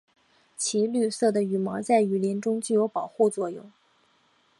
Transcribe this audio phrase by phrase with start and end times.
[0.57, 3.71] 其绿色的羽毛在雨林中具有保护作用。